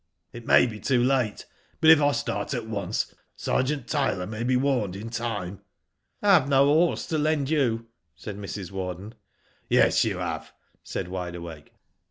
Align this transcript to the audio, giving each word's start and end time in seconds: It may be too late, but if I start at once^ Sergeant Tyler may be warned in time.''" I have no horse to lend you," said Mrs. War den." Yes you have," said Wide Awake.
It 0.33 0.47
may 0.47 0.65
be 0.65 0.79
too 0.79 1.03
late, 1.03 1.45
but 1.79 1.91
if 1.91 2.01
I 2.01 2.11
start 2.13 2.55
at 2.55 2.63
once^ 2.63 3.13
Sergeant 3.35 3.87
Tyler 3.87 4.25
may 4.25 4.41
be 4.43 4.55
warned 4.57 4.95
in 4.95 5.11
time.''" 5.11 5.61
I 6.23 6.33
have 6.33 6.49
no 6.49 6.65
horse 6.65 7.05
to 7.05 7.19
lend 7.19 7.51
you," 7.51 7.85
said 8.15 8.35
Mrs. 8.35 8.71
War 8.71 8.95
den." 8.95 9.13
Yes 9.69 10.03
you 10.03 10.17
have," 10.17 10.53
said 10.81 11.07
Wide 11.07 11.35
Awake. 11.35 11.73